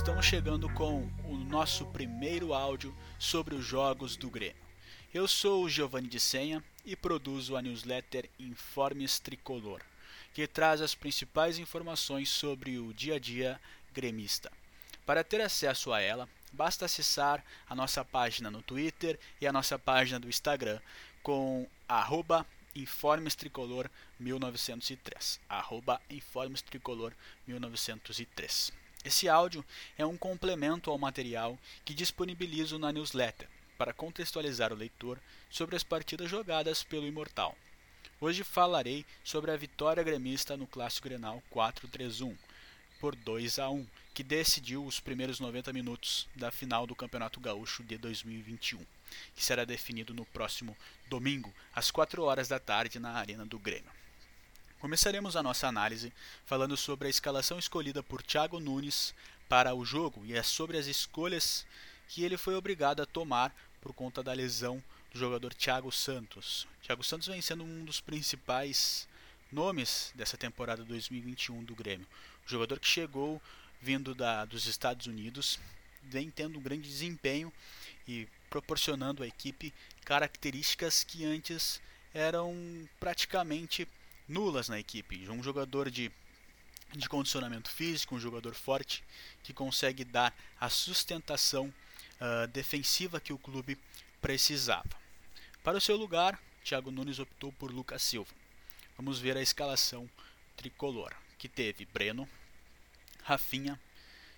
[0.00, 4.56] estamos chegando com o nosso primeiro áudio sobre os jogos do Grêmio.
[5.12, 9.82] Eu sou o Giovanni de Senha e produzo a newsletter Informes Tricolor,
[10.32, 13.60] que traz as principais informações sobre o dia a dia
[13.92, 14.50] gremista.
[15.04, 19.78] Para ter acesso a ela, basta acessar a nossa página no Twitter e a nossa
[19.78, 20.80] página do Instagram
[21.22, 25.38] com arroba Informes Tricolor 1903.
[25.46, 27.12] Arroba Informes Tricolor
[27.46, 28.80] 1903.
[29.02, 29.64] Esse áudio
[29.96, 35.18] é um complemento ao material que disponibilizo na newsletter para contextualizar o leitor
[35.48, 37.56] sobre as partidas jogadas pelo Imortal.
[38.20, 42.36] Hoje falarei sobre a vitória gremista no Clássico Grenal 4-3-1
[43.00, 47.82] por 2 a 1, que decidiu os primeiros 90 minutos da final do Campeonato Gaúcho
[47.82, 48.84] de 2021,
[49.34, 50.76] que será definido no próximo
[51.08, 53.99] domingo, às 4 horas da tarde, na Arena do Grêmio.
[54.80, 56.10] Começaremos a nossa análise
[56.46, 59.14] falando sobre a escalação escolhida por Thiago Nunes
[59.46, 61.66] para o jogo e é sobre as escolhas
[62.08, 66.66] que ele foi obrigado a tomar por conta da lesão do jogador Thiago Santos.
[66.82, 69.06] Thiago Santos vem sendo um dos principais
[69.52, 72.06] nomes dessa temporada 2021 do Grêmio.
[72.46, 73.38] O jogador que chegou
[73.82, 75.58] vindo da, dos Estados Unidos,
[76.04, 77.52] vem tendo um grande desempenho
[78.08, 79.74] e proporcionando à equipe
[80.06, 81.82] características que antes
[82.14, 83.86] eram praticamente
[84.30, 85.28] nulas na equipe.
[85.28, 86.10] Um jogador de,
[86.92, 89.02] de condicionamento físico, um jogador forte
[89.42, 91.66] que consegue dar a sustentação
[92.20, 93.76] uh, defensiva que o clube
[94.22, 94.88] precisava.
[95.64, 98.32] Para o seu lugar, Thiago Nunes optou por Lucas Silva.
[98.96, 100.08] Vamos ver a escalação
[100.56, 102.28] tricolor, que teve Breno,
[103.24, 103.80] Rafinha,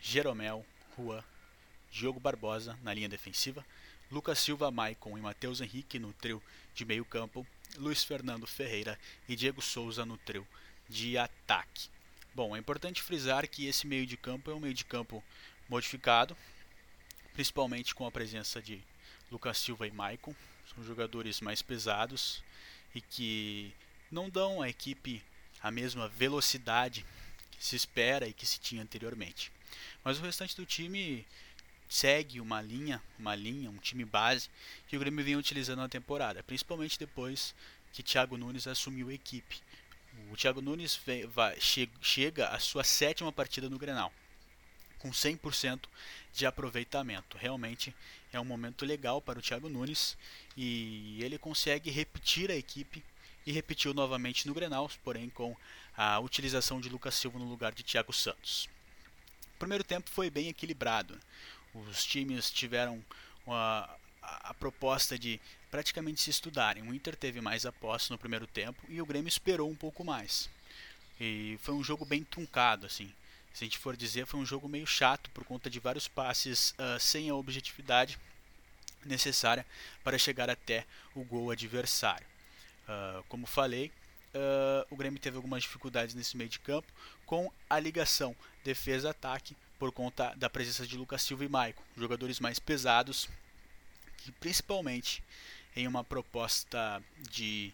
[0.00, 0.64] Jeromel,
[0.96, 1.22] Juan,
[1.90, 3.64] Diogo Barbosa na linha defensiva,
[4.10, 6.42] Lucas Silva, Maicon e Matheus Henrique no trio
[6.74, 10.46] de meio campo, Luiz Fernando Ferreira e Diego Souza no trio
[10.88, 11.88] de ataque.
[12.34, 15.22] Bom, é importante frisar que esse meio de campo é um meio de campo
[15.68, 16.36] modificado,
[17.32, 18.82] principalmente com a presença de
[19.30, 20.34] Lucas Silva e Maicon,
[20.74, 22.42] são jogadores mais pesados
[22.94, 23.72] e que
[24.10, 25.22] não dão à equipe
[25.62, 27.04] a mesma velocidade
[27.50, 29.50] que se espera e que se tinha anteriormente.
[30.02, 31.26] Mas o restante do time
[31.94, 34.50] segue uma linha, uma linha, um time base
[34.88, 37.54] que o Grêmio vinha utilizando na temporada, principalmente depois
[37.92, 39.62] que Thiago Nunes assumiu a equipe.
[40.28, 44.12] O Thiago Nunes vem, vai, che, chega à sua sétima partida no Grenal,
[44.98, 45.84] com 100%
[46.32, 47.38] de aproveitamento.
[47.38, 47.94] Realmente
[48.32, 50.18] é um momento legal para o Thiago Nunes
[50.56, 53.04] e ele consegue repetir a equipe
[53.46, 55.56] e repetiu novamente no Grenal, porém com
[55.96, 58.68] a utilização de Lucas Silva no lugar de Thiago Santos.
[59.54, 61.18] O primeiro tempo foi bem equilibrado.
[61.74, 63.04] Os times tiveram
[63.46, 63.88] uma,
[64.22, 65.40] a, a proposta de
[65.70, 66.82] praticamente se estudarem.
[66.82, 70.48] O Inter teve mais apostas no primeiro tempo e o Grêmio esperou um pouco mais.
[71.20, 73.12] E foi um jogo bem truncado, assim.
[73.52, 76.72] Se a gente for dizer, foi um jogo meio chato por conta de vários passes
[76.72, 78.18] uh, sem a objetividade
[79.04, 79.64] necessária
[80.02, 82.26] para chegar até o gol adversário.
[82.88, 83.92] Uh, como falei,
[84.34, 86.92] uh, o Grêmio teve algumas dificuldades nesse meio de campo
[87.24, 92.58] com a ligação defesa-ataque por conta da presença de Lucas Silva e Maicon, jogadores mais
[92.58, 93.28] pesados,
[94.18, 95.22] que principalmente
[95.76, 97.72] em uma proposta de,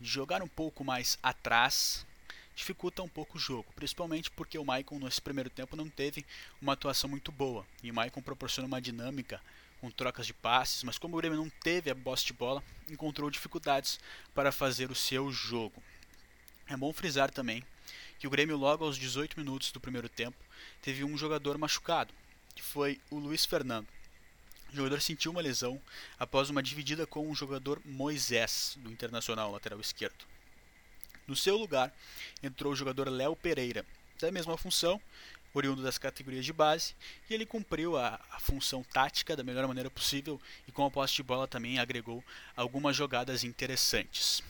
[0.00, 2.06] jogar um pouco mais atrás,
[2.54, 6.24] dificulta um pouco o jogo, principalmente porque o Maicon nesse primeiro tempo não teve
[6.60, 9.40] uma atuação muito boa, e o Maicon proporciona uma dinâmica
[9.80, 13.30] com trocas de passes, mas como o Grêmio não teve a bosta de bola, encontrou
[13.30, 13.98] dificuldades
[14.34, 15.82] para fazer o seu jogo.
[16.70, 17.64] É bom frisar também
[18.20, 20.38] que o Grêmio, logo aos 18 minutos do primeiro tempo,
[20.80, 22.14] teve um jogador machucado,
[22.54, 23.88] que foi o Luiz Fernando.
[24.72, 25.82] O jogador sentiu uma lesão
[26.16, 30.24] após uma dividida com o jogador Moisés, do Internacional, lateral esquerdo.
[31.26, 31.92] No seu lugar,
[32.40, 33.84] entrou o jogador Léo Pereira,
[34.20, 35.02] da mesma função,
[35.52, 36.94] oriundo das categorias de base,
[37.28, 41.14] e ele cumpriu a, a, função tática da melhor maneira possível e com a posse
[41.14, 42.22] de bola também agregou
[42.54, 44.40] algumas jogadas interessantes.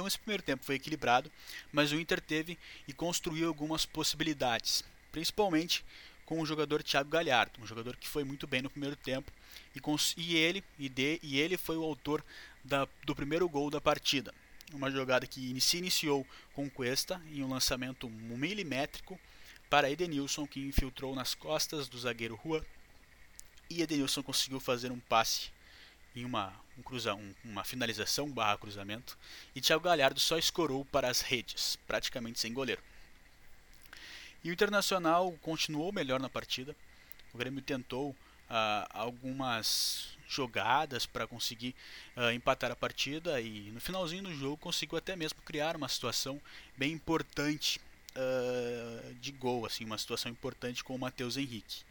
[0.00, 1.30] Então esse primeiro tempo foi equilibrado,
[1.70, 2.56] mas o Inter teve
[2.88, 4.82] e construiu algumas possibilidades,
[5.12, 5.84] principalmente
[6.24, 9.30] com o jogador Thiago Galhardo, um jogador que foi muito bem no primeiro tempo
[9.76, 9.80] e,
[10.16, 12.24] e ele e, de, e ele foi o autor
[12.64, 14.32] da, do primeiro gol da partida.
[14.72, 19.20] Uma jogada que se iniciou com Cuesta em um lançamento milimétrico
[19.68, 22.64] para Edenilson, que infiltrou nas costas do zagueiro Rua.
[23.68, 25.50] E Edenilson conseguiu fazer um passe
[26.14, 29.16] em uma, um cruza, um, uma finalização barra cruzamento,
[29.54, 32.82] e Thiago Galhardo só escorou para as redes, praticamente sem goleiro.
[34.42, 36.74] E o Internacional continuou melhor na partida.
[37.34, 38.16] O Grêmio tentou uh,
[38.90, 41.74] algumas jogadas para conseguir
[42.16, 46.40] uh, empatar a partida e no finalzinho do jogo conseguiu até mesmo criar uma situação
[46.76, 47.80] bem importante
[48.16, 51.82] uh, de gol, assim, uma situação importante com o Matheus Henrique.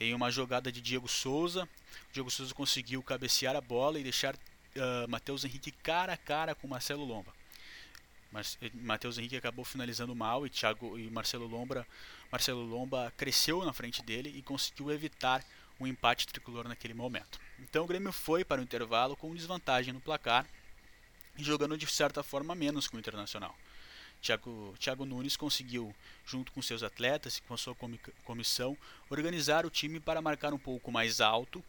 [0.00, 1.68] Em uma jogada de Diego Souza,
[2.12, 6.68] Diego Souza conseguiu cabecear a bola e deixar uh, Matheus Henrique cara a cara com
[6.68, 7.32] Marcelo Lomba.
[8.30, 11.86] Mas Matheus Henrique acabou finalizando mal e Thiago e Marcelo Lomba,
[12.30, 15.42] Marcelo Lomba cresceu na frente dele e conseguiu evitar
[15.80, 17.40] um empate tricolor naquele momento.
[17.58, 20.46] Então o Grêmio foi para o intervalo com desvantagem no placar
[21.38, 23.56] e jogando de certa forma menos que o Internacional.
[24.20, 25.94] Thiago, Thiago Nunes conseguiu,
[26.24, 27.76] junto com seus atletas e com a sua
[28.24, 28.76] comissão,
[29.08, 31.62] organizar o time para marcar um pouco mais alto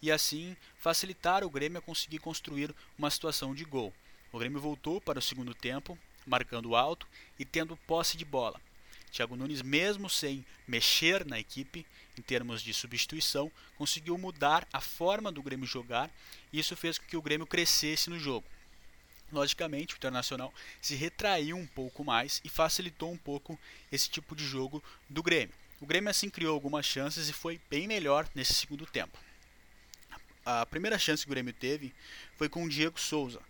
[0.00, 3.92] e assim facilitar o Grêmio a conseguir construir uma situação de gol.
[4.32, 7.06] O Grêmio voltou para o segundo tempo, marcando alto
[7.38, 8.60] e tendo posse de bola.
[9.10, 11.86] Thiago Nunes, mesmo sem mexer na equipe
[12.18, 16.10] em termos de substituição, conseguiu mudar a forma do Grêmio jogar
[16.52, 18.46] e isso fez com que o Grêmio crescesse no jogo.
[19.32, 23.58] Logicamente, o Internacional se retraiu um pouco mais e facilitou um pouco
[23.90, 25.54] esse tipo de jogo do Grêmio.
[25.80, 29.18] O Grêmio assim criou algumas chances e foi bem melhor nesse segundo tempo.
[30.44, 31.92] A primeira chance que o Grêmio teve
[32.36, 33.40] foi com o Diego Souza,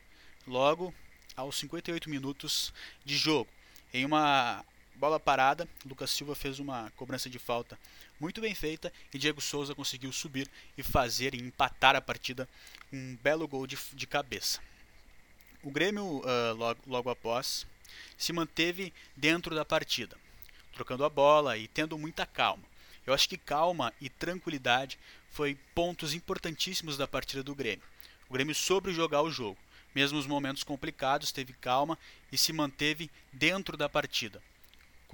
[0.46, 0.94] logo
[1.37, 2.73] aos 58 minutos
[3.05, 3.50] de jogo.
[3.93, 4.64] Em uma
[4.94, 7.78] bola parada, Lucas Silva fez uma cobrança de falta
[8.19, 12.49] muito bem feita e Diego Souza conseguiu subir e fazer e empatar a partida
[12.90, 14.61] com um belo gol de, de cabeça.
[15.66, 17.66] O Grêmio, uh, logo, logo após,
[18.16, 20.16] se manteve dentro da partida,
[20.72, 22.62] trocando a bola e tendo muita calma.
[23.04, 24.96] Eu acho que calma e tranquilidade
[25.32, 27.84] foi pontos importantíssimos da partida do Grêmio.
[28.28, 29.58] O Grêmio soube jogar o jogo.
[29.92, 31.98] Mesmo os momentos complicados, teve calma
[32.30, 34.40] e se manteve dentro da partida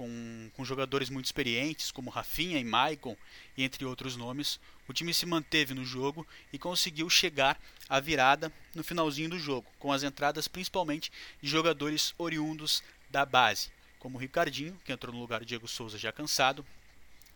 [0.03, 3.15] com, com jogadores muito experientes, como Rafinha e Maicon,
[3.57, 7.57] entre outros nomes, o time se manteve no jogo e conseguiu chegar
[7.87, 11.09] à virada no finalzinho do jogo, com as entradas principalmente
[11.41, 16.11] de jogadores oriundos da base, como Ricardinho, que entrou no lugar de Diego Souza já
[16.11, 16.65] cansado,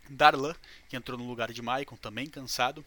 [0.10, 0.56] Darlan,
[0.90, 2.84] que entrou no lugar de Maicon, também cansado,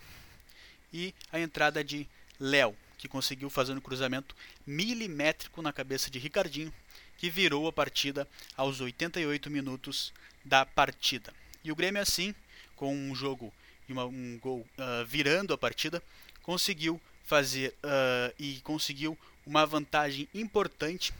[0.92, 2.06] e a entrada de
[2.38, 4.36] Léo, que conseguiu fazer um cruzamento
[4.66, 6.72] milimétrico na cabeça de Ricardinho
[7.20, 8.26] que virou a partida
[8.56, 10.10] aos 88 minutos
[10.42, 11.34] da partida.
[11.62, 12.34] E o Grêmio, assim,
[12.74, 13.52] com um jogo
[13.86, 16.02] e um gol uh, virando a partida,
[16.42, 21.12] conseguiu fazer uh, e conseguiu uma vantagem importante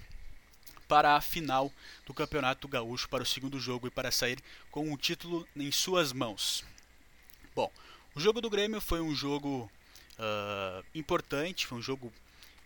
[0.88, 1.70] para a final
[2.06, 4.38] do Campeonato Gaúcho, para o segundo jogo e para sair
[4.70, 6.64] com o título em suas mãos.
[7.54, 7.70] Bom,
[8.14, 9.70] o jogo do Grêmio foi um jogo
[10.18, 12.10] uh, importante, foi um jogo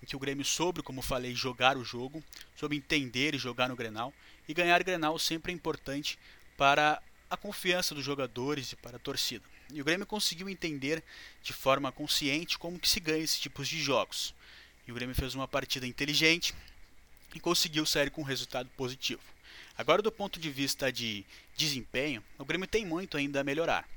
[0.04, 2.22] em que o Grêmio soube, como falei, jogar o jogo,
[2.54, 4.12] soube entender e jogar no Grenal.
[4.46, 6.18] E ganhar Grenal sempre é importante
[6.58, 9.44] para a confiança dos jogadores e para a torcida.
[9.72, 11.02] E o Grêmio conseguiu entender
[11.42, 14.34] de forma consciente como que se ganha esses tipos de jogos.
[14.86, 16.54] E o Grêmio fez uma partida inteligente
[17.34, 19.22] e conseguiu sair com um resultado positivo.
[19.76, 21.24] Agora, do ponto de vista de
[21.56, 23.88] desempenho, o Grêmio tem muito ainda a melhorar.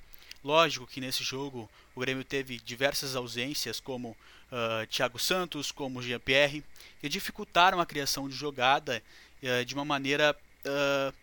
[0.43, 4.09] Lógico que nesse jogo o Grêmio teve diversas ausências, como
[4.51, 6.63] uh, Thiago Santos, como Jean-Pierre,
[7.01, 9.01] que dificultaram a criação de jogada
[9.43, 10.35] uh, de uma maneira
[10.65, 11.13] uh,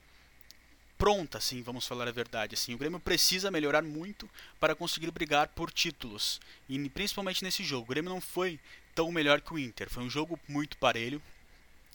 [0.99, 2.55] pronta, assim, vamos falar a verdade.
[2.55, 4.29] Assim, o Grêmio precisa melhorar muito
[4.59, 7.85] para conseguir brigar por títulos, e principalmente nesse jogo.
[7.85, 8.59] O Grêmio não foi
[8.95, 11.21] tão melhor que o Inter, foi um jogo muito parelho,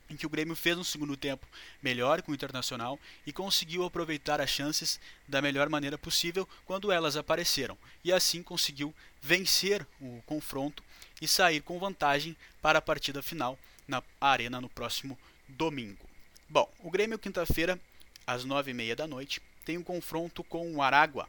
[0.10, 1.48] em que o Grêmio fez um segundo tempo
[1.82, 7.16] melhor com o Internacional e conseguiu aproveitar as chances da melhor maneira possível quando elas
[7.16, 10.84] apareceram, e assim conseguiu vencer o confronto
[11.22, 16.08] e sair com vantagem para a partida final na Arena no próximo domingo.
[16.48, 17.80] Bom, o Grêmio quinta-feira,
[18.26, 21.28] às nove e meia da noite, tem um confronto com o Aragua,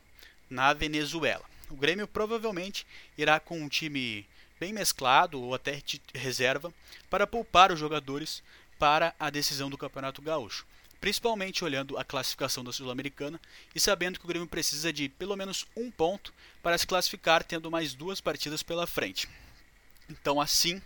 [0.48, 1.44] na Venezuela.
[1.68, 4.26] O Grêmio provavelmente irá com um time
[4.58, 5.80] bem mesclado ou até
[6.14, 6.72] reserva
[7.08, 8.42] para poupar os jogadores
[8.80, 10.66] para a decisão do Campeonato Gaúcho,
[11.02, 13.38] principalmente olhando a classificação da Sul-Americana
[13.74, 16.32] e sabendo que o Grêmio precisa de pelo menos um ponto
[16.62, 19.28] para se classificar, tendo mais duas partidas pela frente.
[20.08, 20.80] Então, assim,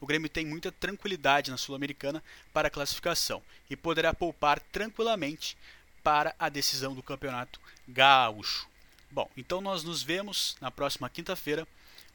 [0.00, 5.56] o Grêmio tem muita tranquilidade na Sul-Americana para a classificação e poderá poupar tranquilamente
[6.04, 8.68] para a decisão do Campeonato Gaúcho.
[9.10, 11.66] Bom, então nós nos vemos na próxima quinta-feira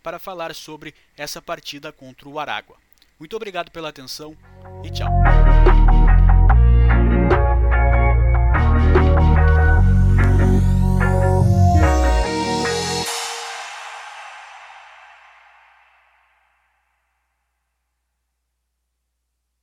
[0.02, 2.78] para falar sobre essa partida contra o Aragua.
[3.20, 4.36] Muito obrigado pela atenção
[4.84, 5.10] e tchau.